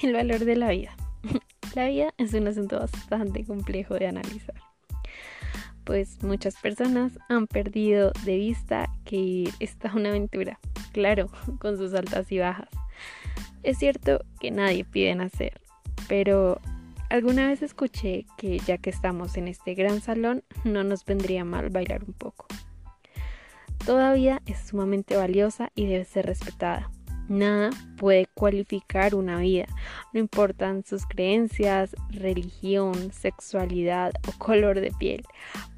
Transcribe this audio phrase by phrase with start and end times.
[0.02, 0.96] El valor de la vida.
[1.74, 4.56] La vida es un asunto bastante complejo de analizar,
[5.84, 10.58] pues muchas personas han perdido de vista que esta es una aventura,
[10.92, 11.30] claro,
[11.60, 12.68] con sus altas y bajas.
[13.62, 15.60] Es cierto que nadie pide nacer,
[16.08, 16.60] pero
[17.10, 21.68] alguna vez escuché que ya que estamos en este gran salón, no nos vendría mal
[21.70, 22.46] bailar un poco.
[23.84, 26.90] Toda vida es sumamente valiosa y debe ser respetada.
[27.30, 29.66] Nada puede cualificar una vida,
[30.12, 35.22] no importan sus creencias, religión, sexualidad o color de piel,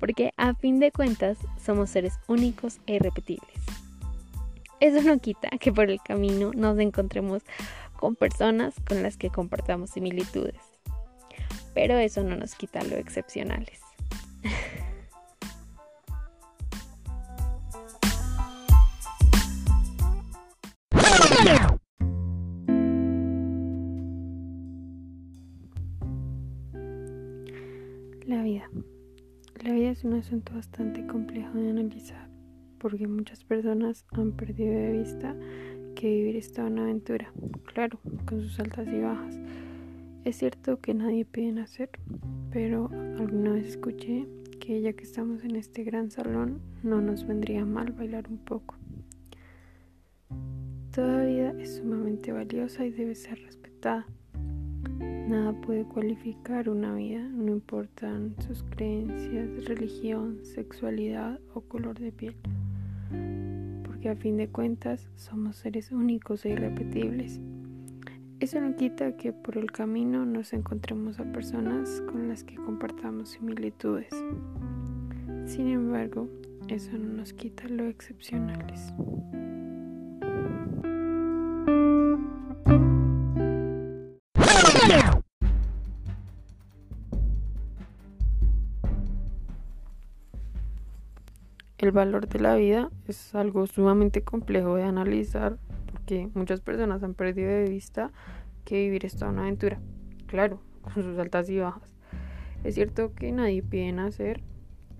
[0.00, 3.52] porque a fin de cuentas somos seres únicos e irrepetibles.
[4.80, 7.42] Eso no quita que por el camino nos encontremos
[7.98, 10.62] con personas con las que compartamos similitudes,
[11.74, 13.78] pero eso no nos quita lo excepcionales.
[28.26, 28.70] La vida.
[29.64, 32.28] La vida es un asunto bastante complejo de analizar
[32.78, 35.36] porque muchas personas han perdido de vista
[35.96, 37.32] que vivir es toda una aventura,
[37.64, 39.38] claro, con sus altas y bajas.
[40.24, 41.90] Es cierto que nadie pide nacer,
[42.52, 44.28] pero alguna vez escuché
[44.60, 48.76] que ya que estamos en este gran salón, no nos vendría mal bailar un poco.
[50.92, 54.06] Toda vida es sumamente valiosa y debe ser respetada.
[54.98, 62.36] Nada puede cualificar una vida, no importan sus creencias, religión, sexualidad o color de piel,
[63.84, 67.40] porque a fin de cuentas somos seres únicos e irrepetibles.
[68.40, 73.30] Eso no quita que por el camino nos encontremos a personas con las que compartamos
[73.30, 74.12] similitudes.
[75.46, 76.28] Sin embargo,
[76.68, 78.92] eso no nos quita lo excepcionales.
[91.82, 95.58] El valor de la vida es algo sumamente complejo de analizar
[95.90, 98.12] porque muchas personas han perdido de vista
[98.64, 99.80] que vivir es toda una aventura.
[100.28, 101.92] Claro, con sus altas y bajas.
[102.62, 104.44] Es cierto que nadie pide nacer,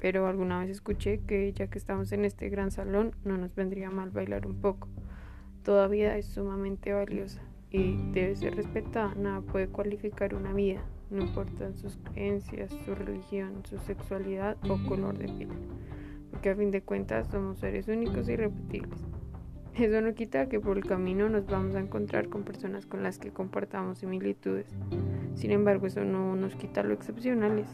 [0.00, 3.90] pero alguna vez escuché que ya que estamos en este gran salón no nos vendría
[3.90, 4.88] mal bailar un poco.
[5.62, 9.14] Toda vida es sumamente valiosa y debe ser respetada.
[9.14, 15.16] Nada puede cualificar una vida, no importan sus creencias, su religión, su sexualidad o color
[15.16, 15.50] de piel
[16.44, 19.00] porque a fin de cuentas somos seres únicos y irrepetibles.
[19.76, 23.18] Eso no quita que por el camino nos vamos a encontrar con personas con las
[23.18, 24.66] que compartamos similitudes.
[25.36, 27.66] Sin embargo, eso no nos quita lo excepcionales.